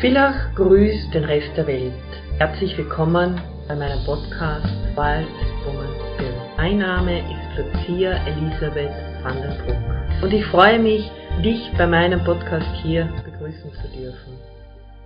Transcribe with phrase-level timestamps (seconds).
[0.00, 1.92] Villach grüßt den Rest der Welt.
[2.38, 4.64] Herzlich willkommen bei meinem Podcast
[4.94, 5.26] Wild
[5.66, 6.56] Woman Spirit.
[6.56, 8.92] Mein Name ist Lucia Elisabeth
[9.24, 11.10] van der Broek und ich freue mich,
[11.44, 14.38] dich bei meinem Podcast hier begrüßen zu dürfen.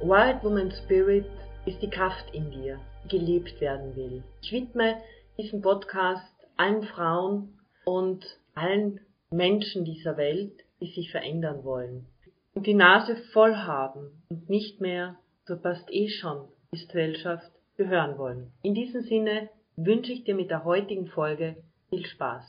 [0.03, 1.25] Wild Woman Spirit
[1.65, 4.23] ist die Kraft in dir, die gelebt werden will.
[4.43, 4.97] Ich widme
[5.39, 6.32] diesen Podcast
[6.63, 12.07] allen Frauen und allen Menschen dieser Welt, die sich verändern wollen
[12.55, 18.53] und die Nase voll haben und nicht mehr zur passt eh schon Gesellschaft gehören wollen.
[18.63, 21.57] In diesem Sinne wünsche ich dir mit der heutigen Folge
[21.91, 22.45] viel Spaß.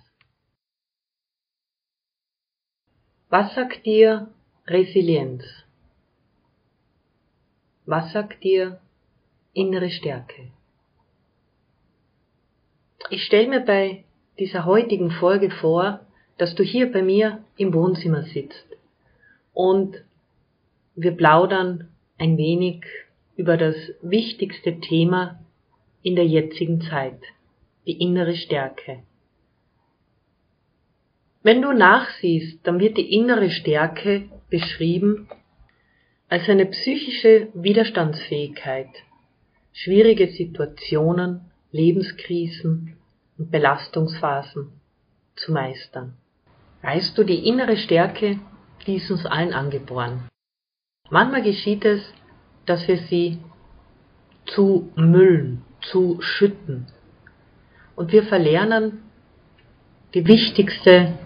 [3.30, 4.30] Was sagt dir
[4.67, 5.44] Resilienz?
[7.88, 8.80] Was sagt dir
[9.53, 10.52] innere Stärke?
[13.16, 14.05] Ich stelle mir bei
[14.40, 15.99] dieser heutigen Folge vor,
[16.40, 18.66] dass du hier bei mir im Wohnzimmer sitzt
[19.53, 20.03] und
[20.95, 22.84] wir plaudern ein wenig
[23.36, 25.39] über das wichtigste Thema
[26.02, 27.22] in der jetzigen Zeit,
[27.86, 29.03] die innere Stärke.
[31.44, 35.30] Wenn du nachsiehst, dann wird die innere Stärke beschrieben
[36.30, 38.89] als eine psychische Widerstandsfähigkeit,
[39.72, 41.41] schwierige Situationen,
[41.72, 42.97] Lebenskrisen
[43.38, 44.72] und Belastungsphasen
[45.36, 46.17] zu meistern.
[46.81, 48.40] Weißt du, die innere Stärke
[48.88, 50.28] die ist uns allen angeboren.
[51.09, 52.02] Manchmal geschieht es,
[52.66, 53.40] dass wir sie
[54.45, 56.88] zu müllen, zu schütten.
[57.95, 59.03] Und wir verlernen
[60.14, 61.18] die wichtigste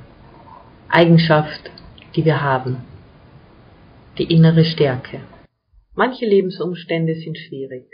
[0.90, 1.72] Eigenschaft,
[2.16, 2.78] die wir haben,
[4.18, 5.22] die innere Stärke.
[5.96, 7.90] Manche Lebensumstände sind schwierig.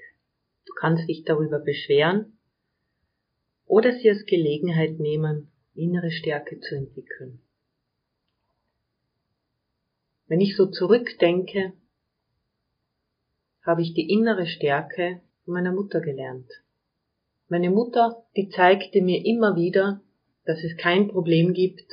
[0.66, 2.38] Du kannst dich darüber beschweren
[3.74, 7.42] oder sie als Gelegenheit nehmen, innere Stärke zu entwickeln.
[10.28, 11.74] Wenn ich so zurückdenke,
[13.64, 16.52] habe ich die innere Stärke meiner Mutter gelernt.
[17.50, 20.02] Meine Mutter, die zeigte mir immer wieder,
[20.46, 21.92] dass es kein Problem gibt,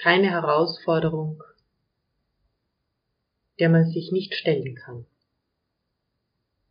[0.00, 1.42] keine Herausforderung,
[3.58, 5.04] der man sich nicht stellen kann.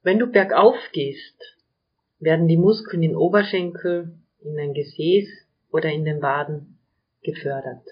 [0.04, 1.59] Wenn du bergauf gehst,
[2.20, 5.28] werden die Muskeln in Oberschenkel, in ein Gesäß
[5.72, 6.80] oder in den Waden
[7.24, 7.86] gefördert.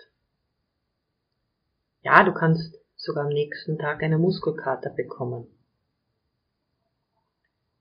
[2.03, 5.47] Ja, du kannst sogar am nächsten Tag eine Muskelkater bekommen.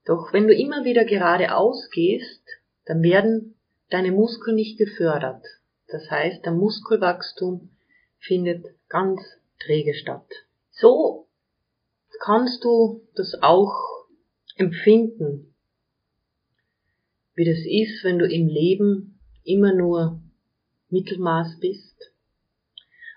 [0.04, 2.42] Doch wenn du immer wieder geradeaus gehst,
[2.84, 3.56] dann werden
[3.90, 5.44] deine Muskeln nicht gefördert.
[5.88, 7.70] Das heißt, der Muskelwachstum
[8.18, 9.20] findet ganz
[9.60, 10.26] träge statt.
[10.70, 11.26] So
[12.20, 14.06] kannst du das auch
[14.56, 15.54] empfinden,
[17.36, 20.20] wie das ist, wenn du im Leben immer nur
[20.88, 22.12] Mittelmaß bist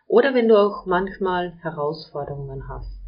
[0.08, 3.00] oder wenn du auch manchmal Herausforderungen hast.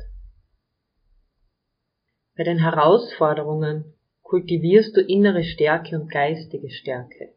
[2.38, 7.34] Bei den Herausforderungen kultivierst du innere Stärke und geistige Stärke.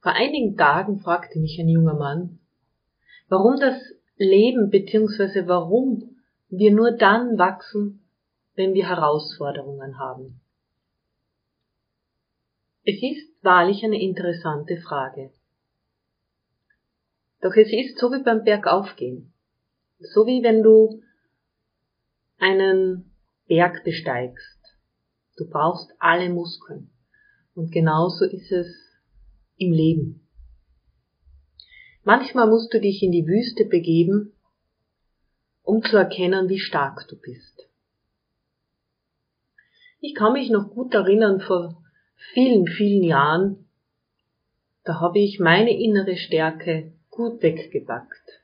[0.00, 2.38] Vor einigen Tagen fragte mich ein junger Mann,
[3.28, 3.76] warum das
[4.16, 5.46] Leben bzw.
[5.46, 6.16] warum
[6.48, 8.06] wir nur dann wachsen,
[8.54, 10.40] wenn wir Herausforderungen haben.
[12.86, 15.30] Es ist wahrlich eine interessante Frage.
[17.40, 19.32] Doch es ist so wie beim Bergaufgehen.
[19.98, 21.02] So wie wenn du
[22.38, 23.10] einen
[23.46, 24.60] Berg besteigst.
[25.36, 26.90] Du brauchst alle Muskeln.
[27.54, 28.66] Und genauso ist es
[29.56, 30.28] im Leben.
[32.02, 34.34] Manchmal musst du dich in die Wüste begeben,
[35.62, 37.66] um zu erkennen, wie stark du bist.
[40.00, 41.83] Ich kann mich noch gut erinnern, vor
[42.32, 43.68] vielen, vielen Jahren,
[44.84, 48.42] da habe ich meine innere Stärke gut weggepackt.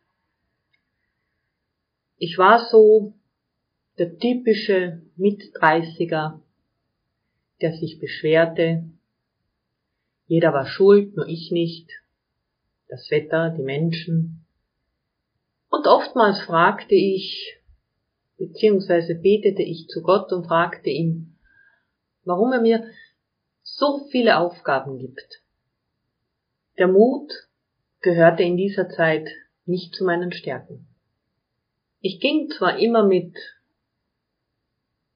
[2.16, 3.14] Ich war so
[3.98, 6.40] der typische Mit-30er,
[7.60, 8.84] der sich beschwerte.
[10.26, 11.90] Jeder war schuld, nur ich nicht.
[12.88, 14.44] Das Wetter, die Menschen.
[15.70, 17.56] Und oftmals fragte ich,
[18.38, 21.36] beziehungsweise betete ich zu Gott und fragte ihn,
[22.24, 22.84] warum er mir
[23.80, 25.42] so viele Aufgaben gibt.
[26.78, 27.32] Der Mut,
[28.02, 29.28] gehörte in dieser Zeit
[29.64, 30.86] nicht zu meinen Stärken.
[32.00, 33.34] Ich ging zwar immer mit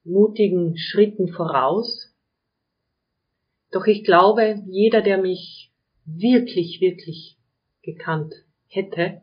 [0.03, 2.11] mutigen Schritten voraus,
[3.71, 5.71] doch ich glaube, jeder, der mich
[6.05, 7.37] wirklich, wirklich
[7.83, 8.33] gekannt
[8.67, 9.21] hätte,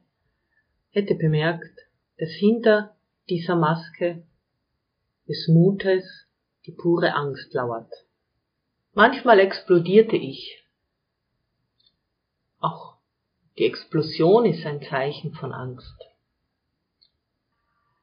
[0.91, 1.81] hätte bemerkt,
[2.19, 2.97] dass hinter
[3.29, 4.25] dieser Maske
[5.29, 6.05] des Mutes
[6.67, 7.93] die pure Angst lauert.
[8.94, 10.62] Manchmal explodierte ich,
[12.61, 12.94] Auch
[13.59, 15.97] die Explosion ist ein Zeichen von Angst.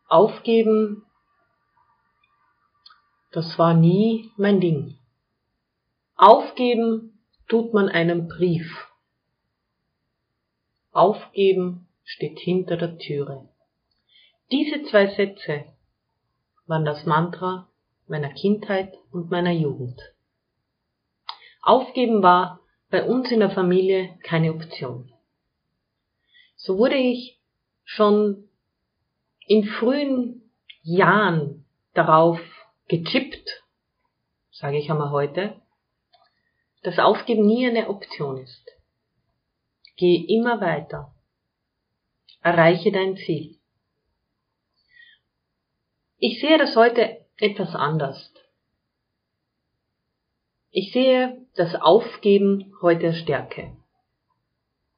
[0.08, 1.06] Aufgeben,
[3.32, 4.98] das war nie mein Ding.
[6.16, 8.88] Aufgeben tut man einen Brief.
[10.92, 13.48] Aufgeben steht hinter der Türe.
[14.52, 15.66] Diese zwei Sätze
[16.66, 17.70] waren das Mantra
[18.08, 20.02] meiner Kindheit und meiner Jugend.
[21.62, 25.12] Aufgeben war bei uns in der Familie keine Option.
[26.56, 27.40] So wurde ich
[27.84, 28.50] schon
[29.48, 30.52] in frühen
[30.82, 32.40] Jahren darauf
[32.88, 33.64] gechippt,
[34.52, 35.62] sage ich einmal heute,
[36.84, 38.66] dass Aufgeben nie eine Option ist.
[39.98, 41.14] Geh immer weiter.
[42.42, 43.60] Erreiche dein Ziel.
[46.18, 48.34] Ich sehe das heute etwas anders.
[50.72, 53.76] Ich sehe das Aufgeben heute Stärke.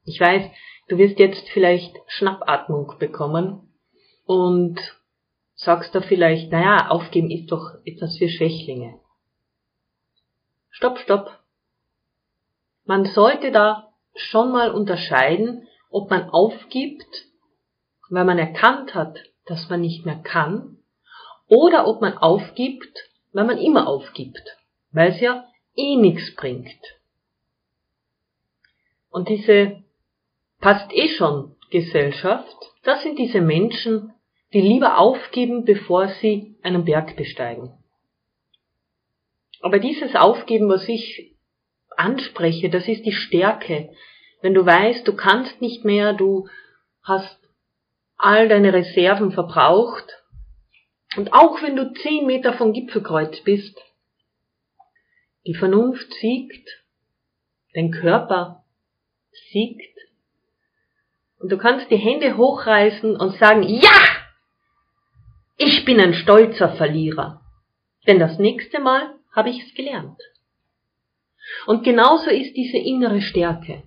[0.04, 0.50] Ich weiß,
[0.88, 3.72] du wirst jetzt vielleicht Schnappatmung bekommen
[4.26, 4.78] und
[5.54, 9.00] sagst da vielleicht, naja, aufgeben ist doch etwas für Schwächlinge.
[10.68, 11.38] Stopp, stopp.
[12.84, 17.28] Man sollte da schon mal unterscheiden, ob man aufgibt,
[18.10, 19.16] weil man erkannt hat,
[19.46, 20.76] dass man nicht mehr kann,
[21.48, 24.42] oder ob man aufgibt, weil man immer aufgibt,
[24.90, 25.46] weil es ja
[25.76, 26.80] eh nichts bringt.
[29.10, 29.82] Und diese
[30.60, 34.12] passt eh schon Gesellschaft, das sind diese Menschen,
[34.52, 37.72] die lieber aufgeben, bevor sie einen Berg besteigen.
[39.60, 41.34] Aber dieses Aufgeben, was ich
[41.96, 43.90] anspreche, das ist die Stärke.
[44.40, 46.48] Wenn du weißt, du kannst nicht mehr, du
[47.02, 47.38] hast
[48.16, 50.06] all deine Reserven verbraucht,
[51.16, 53.78] und auch wenn du zehn Meter vom Gipfelkreuz bist,
[55.46, 56.68] die Vernunft siegt,
[57.74, 58.64] dein Körper
[59.50, 59.92] siegt,
[61.42, 63.90] und du kannst die Hände hochreißen und sagen, ja,
[65.56, 67.40] ich bin ein stolzer Verlierer.
[68.06, 70.20] Denn das nächste Mal habe ich es gelernt.
[71.66, 73.82] Und genauso ist diese innere Stärke.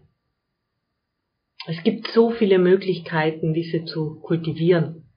[1.66, 5.10] Es gibt so viele Möglichkeiten, diese zu kultivieren.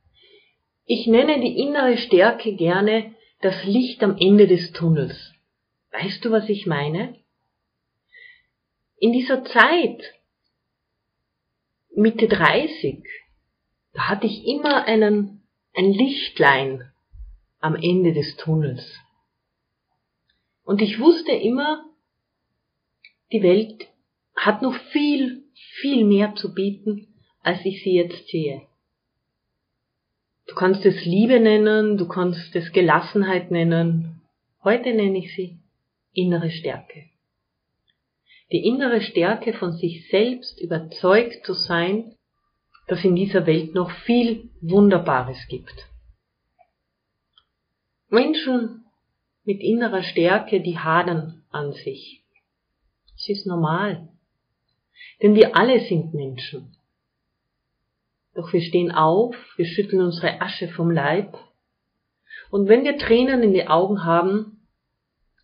[0.87, 5.35] Ich nenne die innere Stärke gerne das Licht am Ende des Tunnels.
[5.93, 7.17] Weißt du, was ich meine?
[8.99, 10.03] In dieser Zeit,
[11.95, 13.05] Mitte 30,
[13.93, 15.43] da hatte ich immer einen,
[15.75, 16.93] ein Lichtlein
[17.61, 18.99] am Ende des Tunnels.
[20.65, 21.85] Und ich wusste immer,
[23.33, 23.89] die Welt
[24.37, 25.45] hat noch viel,
[25.81, 28.63] viel mehr zu bieten, als ich sie jetzt sehe.
[30.47, 34.21] Du kannst es Liebe nennen, du kannst es Gelassenheit nennen.
[34.63, 35.59] Heute nenne ich sie
[36.13, 37.05] innere Stärke.
[38.51, 42.15] Die innere Stärke von sich selbst überzeugt zu sein,
[42.87, 45.87] dass in dieser Welt noch viel Wunderbares gibt.
[48.09, 48.85] Menschen
[49.45, 52.25] mit innerer Stärke, die hadern an sich.
[53.17, 54.09] Es ist normal.
[55.23, 56.75] Denn wir alle sind Menschen.
[58.35, 61.37] Doch wir stehen auf, wir schütteln unsere Asche vom Leib.
[62.51, 64.58] Und wenn wir Tränen in die Augen haben,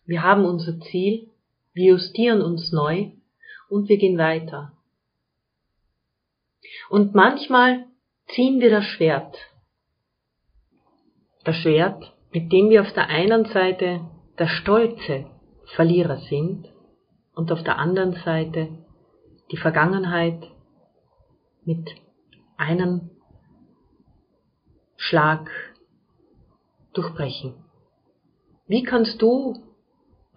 [0.05, 1.29] wir haben unser Ziel,
[1.73, 3.11] wir justieren uns neu
[3.69, 4.71] und wir gehen weiter.
[6.89, 7.85] Und manchmal
[8.27, 9.37] ziehen wir das Schwert.
[11.43, 15.25] Das Schwert, mit dem wir auf der einen Seite der stolze
[15.75, 16.67] Verlierer sind
[17.33, 18.69] und auf der anderen Seite
[19.51, 20.51] die Vergangenheit
[21.63, 21.89] mit
[22.57, 23.11] einen
[24.95, 25.49] Schlag
[26.93, 27.53] durchbrechen.
[28.67, 29.64] Wie kannst du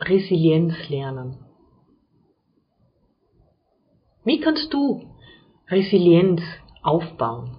[0.00, 1.36] Resilienz lernen?
[4.24, 5.08] Wie kannst du
[5.68, 6.40] Resilienz
[6.82, 7.56] aufbauen?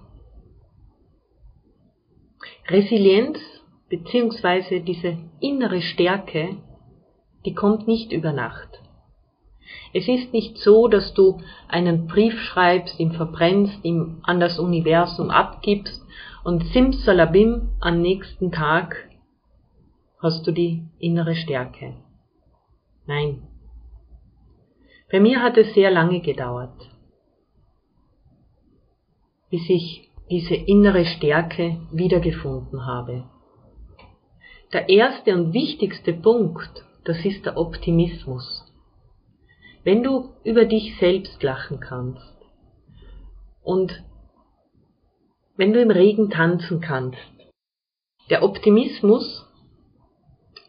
[2.68, 3.38] Resilienz
[3.88, 6.56] beziehungsweise diese innere Stärke,
[7.44, 8.80] die kommt nicht über Nacht.
[9.92, 15.30] Es ist nicht so, dass du einen Brief schreibst, ihn verbrennst, ihn an das Universum
[15.30, 16.00] abgibst
[16.44, 19.08] und simsalabim am nächsten Tag
[20.20, 21.94] hast du die innere Stärke.
[23.12, 23.42] Nein.
[25.10, 26.78] Bei mir hat es sehr lange gedauert,
[29.50, 33.24] bis ich diese innere Stärke wiedergefunden habe.
[34.72, 38.70] Der erste und wichtigste Punkt, das ist der Optimismus
[39.82, 42.36] wenn du über dich selbst lachen kannst
[43.62, 44.04] und
[45.56, 47.18] wenn du im Regen tanzen kannst.
[48.28, 49.46] Der Optimismus,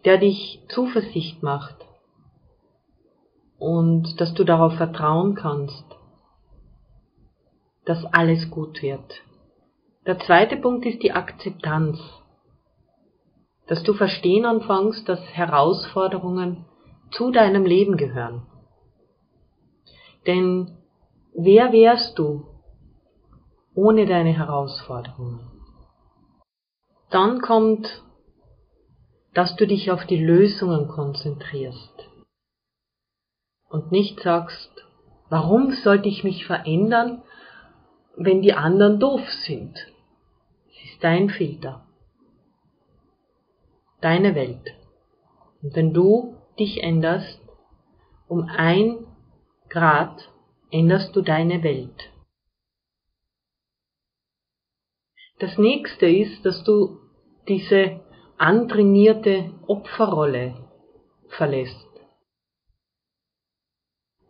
[0.05, 1.75] der dich Zuversicht macht
[3.61, 5.85] und dass du darauf vertrauen kannst,
[7.85, 9.21] dass alles gut wird.
[10.07, 11.99] Der zweite Punkt ist die Akzeptanz.
[13.67, 16.65] Dass du verstehen anfängst, dass Herausforderungen
[17.11, 18.47] zu deinem Leben gehören.
[20.25, 20.79] Denn
[21.35, 22.47] wer wärst du
[23.75, 25.39] ohne deine Herausforderungen?
[27.11, 28.03] Dann kommt,
[29.35, 32.10] dass du dich auf die Lösungen konzentrierst
[33.71, 34.71] und nicht sagst,
[35.29, 37.23] warum sollte ich mich verändern,
[38.15, 39.75] wenn die anderen doof sind?
[40.69, 41.87] Es ist dein Filter,
[44.01, 44.75] deine Welt.
[45.61, 47.39] Und wenn du dich änderst,
[48.27, 49.05] um ein
[49.69, 50.29] Grad
[50.69, 52.11] änderst du deine Welt.
[55.39, 56.99] Das nächste ist, dass du
[57.47, 58.01] diese
[58.37, 60.55] antrainierte Opferrolle
[61.29, 61.90] verlässt.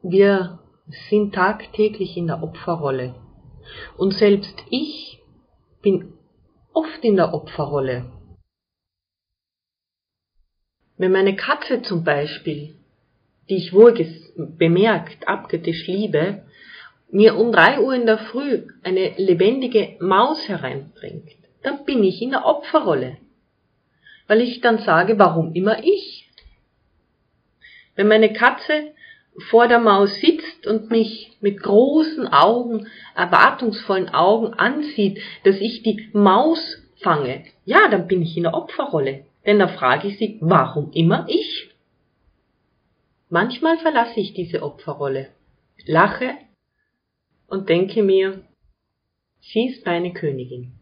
[0.03, 0.59] Wir
[1.09, 3.13] sind tagtäglich in der Opferrolle.
[3.97, 5.19] Und selbst ich
[5.81, 6.13] bin
[6.73, 8.11] oft in der Opferrolle.
[10.97, 12.75] Wenn meine Katze zum Beispiel,
[13.49, 13.93] die ich wohl
[14.57, 16.45] bemerkt, abgetischt liebe,
[17.11, 21.29] mir um drei Uhr in der Früh eine lebendige Maus hereinbringt,
[21.61, 23.17] dann bin ich in der Opferrolle.
[24.27, 26.31] Weil ich dann sage, warum immer ich?
[27.95, 28.93] Wenn meine Katze
[29.37, 36.09] vor der Maus sitzt und mich mit großen Augen, erwartungsvollen Augen ansieht, dass ich die
[36.13, 39.25] Maus fange, ja, dann bin ich in der Opferrolle.
[39.45, 41.69] Denn da frage ich sie, warum immer ich?
[43.29, 45.29] Manchmal verlasse ich diese Opferrolle,
[45.85, 46.35] lache
[47.47, 48.43] und denke mir,
[49.39, 50.73] sie ist meine Königin.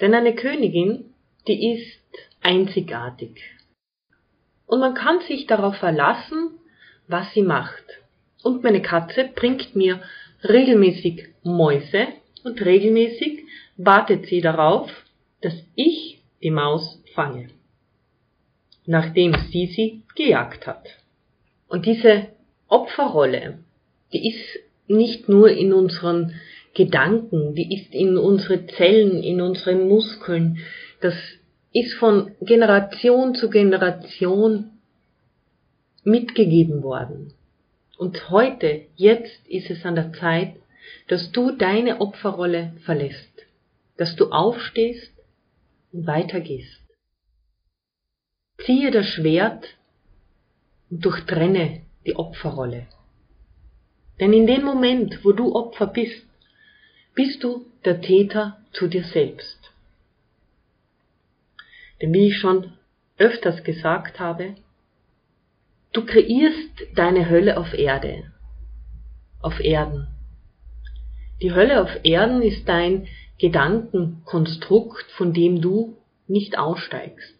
[0.00, 1.14] Denn eine Königin,
[1.46, 2.02] die ist
[2.42, 3.40] einzigartig.
[4.66, 6.58] Und man kann sich darauf verlassen,
[7.12, 7.84] was sie macht.
[8.42, 10.00] Und meine Katze bringt mir
[10.42, 12.08] regelmäßig Mäuse
[12.42, 13.44] und regelmäßig
[13.76, 14.90] wartet sie darauf,
[15.42, 17.50] dass ich die Maus fange,
[18.86, 20.88] nachdem sie sie gejagt hat.
[21.68, 22.28] Und diese
[22.68, 23.58] Opferrolle,
[24.12, 26.34] die ist nicht nur in unseren
[26.74, 30.58] Gedanken, die ist in unsere Zellen, in unseren Muskeln,
[31.00, 31.14] das
[31.72, 34.71] ist von Generation zu Generation
[36.04, 37.32] mitgegeben worden.
[37.98, 40.56] Und heute, jetzt ist es an der Zeit,
[41.08, 43.46] dass du deine Opferrolle verlässt,
[43.96, 45.12] dass du aufstehst
[45.92, 46.80] und weitergehst.
[48.64, 49.76] Ziehe das Schwert
[50.90, 52.86] und durchtrenne die Opferrolle.
[54.20, 56.26] Denn in dem Moment, wo du Opfer bist,
[57.14, 59.58] bist du der Täter zu dir selbst.
[62.00, 62.72] Denn wie ich schon
[63.18, 64.54] öfters gesagt habe,
[65.92, 68.32] Du kreierst deine Hölle auf Erde,
[69.40, 70.08] auf Erden.
[71.42, 73.08] Die Hölle auf Erden ist dein
[73.38, 77.36] Gedankenkonstrukt, von dem du nicht aussteigst.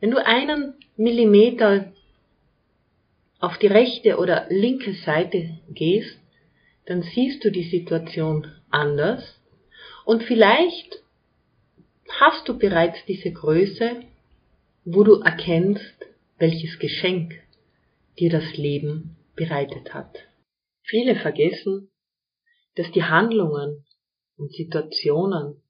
[0.00, 1.92] Wenn du einen Millimeter
[3.40, 6.18] auf die rechte oder linke Seite gehst,
[6.86, 9.38] dann siehst du die Situation anders
[10.06, 11.02] und vielleicht
[12.08, 14.02] hast du bereits diese Größe,
[14.86, 16.07] wo du erkennst,
[16.38, 17.34] welches Geschenk
[18.18, 20.16] dir das Leben bereitet hat.
[20.82, 21.90] Viele vergessen,
[22.76, 23.84] dass die Handlungen
[24.36, 25.62] und Situationen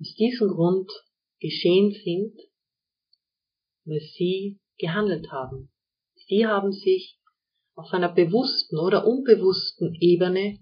[0.00, 0.90] aus diesem Grund
[1.40, 2.40] geschehen sind,
[3.84, 5.70] weil sie gehandelt haben.
[6.28, 7.18] Sie haben sich
[7.74, 10.58] auf einer bewussten oder unbewussten Ebene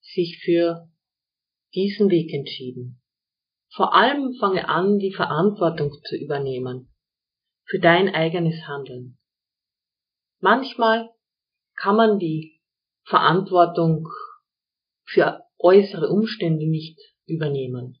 [0.00, 0.88] sich für
[1.74, 3.00] diesen Weg entschieden.
[3.72, 6.93] Vor allem fange an, die Verantwortung zu übernehmen
[7.66, 9.18] für dein eigenes Handeln.
[10.40, 11.10] Manchmal
[11.76, 12.60] kann man die
[13.04, 14.08] Verantwortung
[15.04, 17.98] für äußere Umstände nicht übernehmen.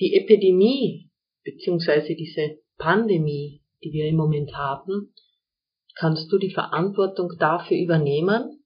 [0.00, 1.10] Die Epidemie
[1.44, 2.14] bzw.
[2.16, 5.14] diese Pandemie, die wir im Moment haben,
[5.94, 8.64] kannst du die Verantwortung dafür übernehmen?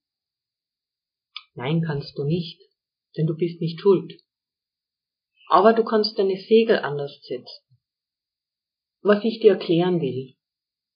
[1.55, 2.61] Nein, kannst du nicht,
[3.17, 4.15] denn du bist nicht schuld.
[5.49, 7.66] Aber du kannst deine Segel anders setzen
[9.07, 10.35] was ich dir erklären will,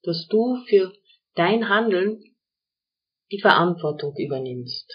[0.03, 0.93] dass du für
[1.35, 2.21] dein Handeln
[3.31, 4.91] die Verantwortung übernimmst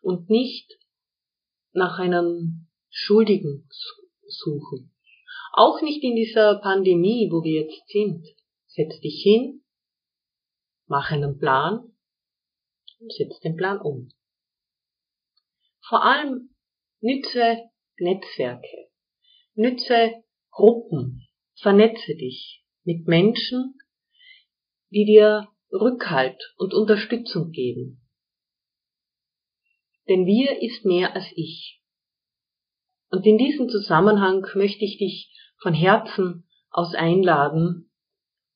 [0.00, 0.78] und nicht
[1.72, 3.68] nach einem Schuldigen
[4.26, 4.94] suchen.
[5.52, 8.26] Auch nicht in dieser Pandemie, wo wir jetzt sind.
[8.66, 9.62] Setz dich hin,
[10.86, 11.92] mach einen Plan
[12.98, 14.08] und setz den Plan um.
[15.86, 16.54] Vor allem
[17.00, 18.88] nütze Netzwerke,
[19.54, 21.25] nütze Gruppen,
[21.60, 23.74] Vernetze dich mit Menschen,
[24.90, 28.02] die dir Rückhalt und Unterstützung geben.
[30.08, 31.82] Denn wir ist mehr als ich.
[33.10, 37.90] Und in diesem Zusammenhang möchte ich dich von Herzen aus einladen,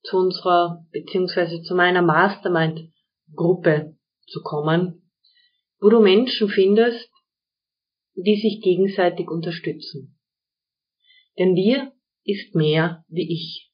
[0.02, 5.10] zu unserer beziehungsweise zu meiner Mastermind-Gruppe zu kommen,
[5.80, 7.10] wo du Menschen findest,
[8.14, 10.18] die sich gegenseitig unterstützen.
[11.38, 11.92] Denn wir
[12.24, 13.70] ist mehr wie ich.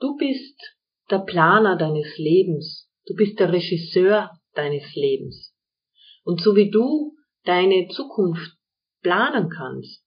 [0.00, 0.58] Du bist
[1.10, 5.54] der Planer deines Lebens, du bist der Regisseur deines Lebens.
[6.24, 8.56] Und so wie du deine Zukunft
[9.02, 10.04] planen kannst,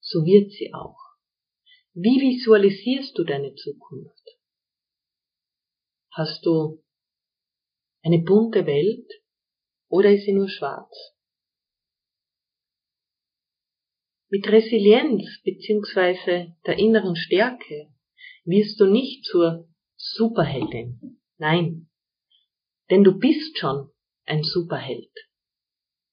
[0.00, 0.98] so wird sie auch.
[1.94, 4.22] Wie visualisierst du deine Zukunft?
[6.12, 6.82] Hast du
[8.02, 9.10] eine bunte Welt
[9.88, 11.15] oder ist sie nur schwarz?
[14.28, 16.52] Mit Resilienz bzw.
[16.66, 17.92] der inneren Stärke
[18.44, 21.20] wirst du nicht zur Superheldin.
[21.38, 21.88] Nein,
[22.90, 23.90] denn du bist schon
[24.24, 25.12] ein Superheld.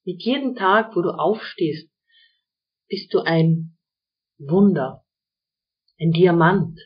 [0.05, 1.89] Mit jedem Tag, wo du aufstehst,
[2.87, 3.77] bist du ein
[4.37, 5.03] Wunder,
[5.99, 6.79] ein Diamant.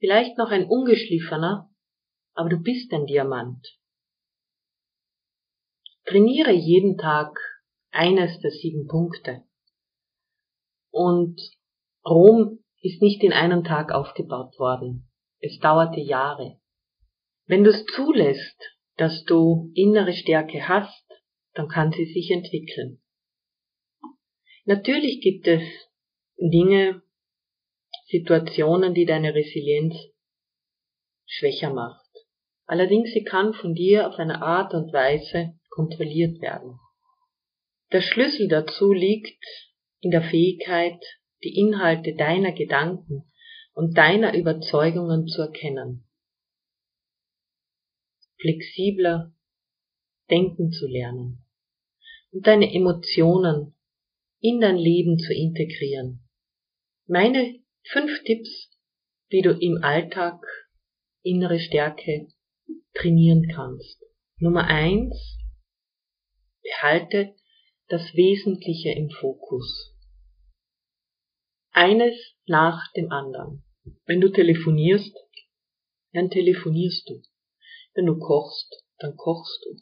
[0.00, 1.70] Vielleicht noch ein ungeschliffener,
[2.34, 3.78] aber du bist ein Diamant.
[6.06, 7.38] Trainiere jeden Tag
[7.94, 9.44] eines der sieben Punkte.
[10.90, 11.40] Und
[12.04, 15.08] Rom ist nicht in einem Tag aufgebaut worden.
[15.40, 16.60] Es dauerte Jahre.
[17.46, 18.60] Wenn du es zulässt,
[18.96, 21.04] dass du innere Stärke hast,
[21.54, 23.00] dann kann sie sich entwickeln.
[24.64, 25.62] Natürlich gibt es
[26.36, 27.02] Dinge,
[28.06, 29.94] Situationen, die deine Resilienz
[31.26, 32.04] schwächer macht.
[32.66, 36.78] Allerdings sie kann von dir auf eine Art und Weise kontrolliert werden.
[37.94, 39.38] Der Schlüssel dazu liegt
[40.00, 41.00] in der Fähigkeit,
[41.44, 43.22] die Inhalte deiner Gedanken
[43.72, 46.04] und deiner Überzeugungen zu erkennen.
[48.40, 49.32] Flexibler
[50.28, 51.46] denken zu lernen
[52.32, 53.76] und deine Emotionen
[54.40, 56.28] in dein Leben zu integrieren.
[57.06, 58.76] Meine fünf Tipps,
[59.28, 60.44] wie du im Alltag
[61.22, 62.26] innere Stärke
[62.92, 64.02] trainieren kannst.
[64.40, 65.38] Nummer eins,
[66.60, 67.36] behalte
[67.88, 69.94] das Wesentliche im Fokus.
[71.70, 72.14] Eines
[72.46, 73.64] nach dem anderen.
[74.06, 75.14] Wenn du telefonierst,
[76.12, 77.22] dann telefonierst du.
[77.94, 79.76] Wenn du kochst, dann kochst du.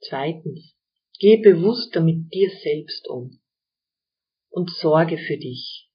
[0.00, 0.76] Zweitens,
[1.18, 3.40] geh bewusster mit dir selbst um
[4.50, 5.90] und sorge für dich.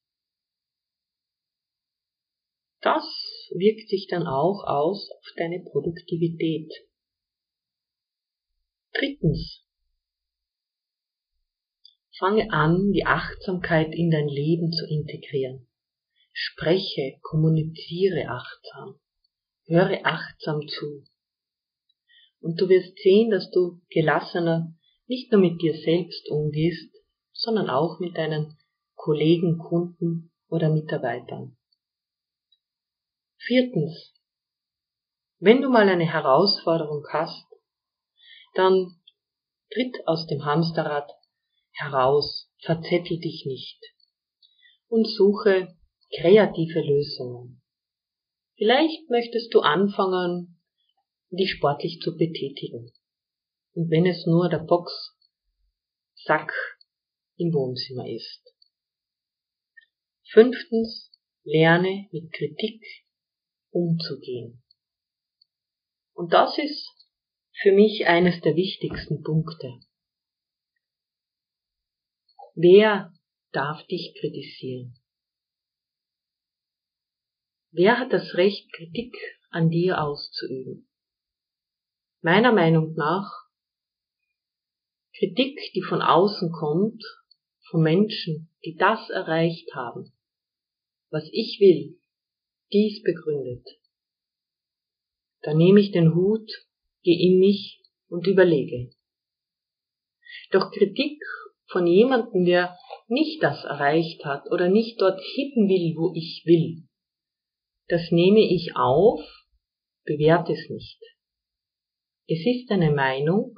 [2.82, 3.04] Das
[3.54, 6.72] wirkt sich dann auch aus auf deine Produktivität.
[8.94, 9.64] Drittens,
[12.22, 15.68] fange an, die Achtsamkeit in dein Leben zu integrieren.
[16.32, 19.00] Spreche, kommuniziere achtsam,
[19.66, 21.04] höre achtsam zu.
[22.40, 24.74] Und du wirst sehen, dass du gelassener
[25.08, 26.96] nicht nur mit dir selbst umgehst,
[27.34, 28.56] sondern auch mit deinen
[28.96, 31.58] Kollegen, Kunden oder Mitarbeitern.
[33.38, 34.14] Viertens.
[35.40, 37.48] Wenn du mal eine Herausforderung hast,
[38.54, 38.96] dann
[39.74, 41.12] tritt aus dem Hamsterrad
[41.82, 43.80] heraus, verzettel dich nicht
[44.88, 45.76] und suche
[46.16, 47.62] kreative Lösungen.
[48.56, 50.62] Vielleicht möchtest du anfangen,
[51.32, 52.92] dich sportlich zu betätigen.
[53.74, 55.02] Und wenn es nur der Boxsack
[57.38, 58.44] im Wohnzimmer ist.
[60.30, 61.12] Fünftens,
[61.44, 62.84] lerne mit Kritik
[63.72, 64.62] umzugehen.
[66.14, 66.88] Und das ist
[67.62, 69.80] für mich eines der wichtigsten Punkte.
[72.56, 73.14] Wer
[73.54, 74.96] darf dich kritisieren?
[77.72, 79.16] Wer hat das Recht, Kritik
[79.50, 80.90] an dir auszuüben?
[82.22, 83.32] Meiner Meinung nach
[85.18, 87.04] Kritik, die von außen kommt,
[87.70, 90.12] von Menschen, die das erreicht haben,
[91.10, 91.98] was ich will,
[92.74, 93.66] dies begründet.
[95.42, 96.52] Da nehme ich den Hut,
[97.04, 98.92] gehe in mich und überlege.
[100.52, 101.22] Doch Kritik
[101.72, 106.88] von jemandem, der nicht das erreicht hat oder nicht dort hin will, wo ich will,
[107.88, 109.20] das nehme ich auf,
[110.06, 111.00] bewerte es nicht.
[112.28, 113.56] Es ist eine Meinung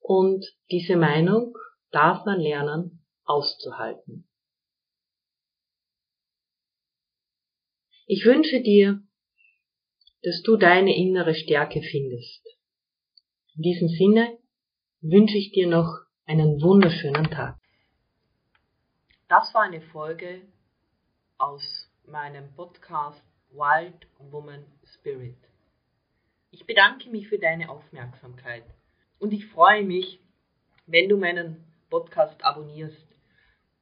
[0.00, 1.54] und diese Meinung
[1.90, 4.28] darf man lernen auszuhalten.
[8.06, 9.02] Ich wünsche dir,
[10.22, 12.44] dass du deine innere Stärke findest.
[13.56, 14.38] In diesem Sinne
[15.00, 17.56] wünsche ich dir noch einen wunderschönen Tag.
[19.28, 20.42] Das war eine Folge
[21.38, 25.38] aus meinem Podcast Wild Woman Spirit.
[26.50, 28.64] Ich bedanke mich für deine Aufmerksamkeit
[29.18, 30.20] Und ich freue mich,
[30.86, 33.06] wenn du meinen Podcast abonnierst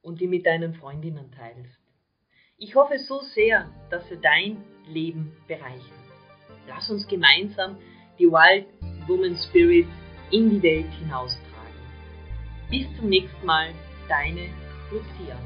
[0.01, 1.79] und ihn mit deinen Freundinnen teilst.
[2.57, 6.05] Ich hoffe so sehr, dass er dein Leben bereichert.
[6.67, 7.77] Lass uns gemeinsam
[8.19, 8.67] die Wild
[9.07, 9.87] Woman Spirit
[10.31, 11.44] in die Welt hinaustragen.
[12.69, 13.69] Bis zum nächsten Mal,
[14.07, 14.49] deine
[14.91, 15.37] Lucia.